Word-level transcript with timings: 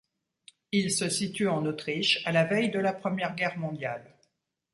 Il 0.71 0.89
se 0.89 1.09
situe 1.09 1.47
en 1.47 1.63
Autriche, 1.67 2.23
à 2.25 2.31
la 2.31 2.43
veille 2.43 2.71
de 2.71 2.79
la 2.79 2.91
Première 2.91 3.35
Guerre 3.35 3.59
mondiale. 3.59 4.17